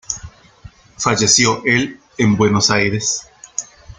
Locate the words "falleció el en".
0.97-2.35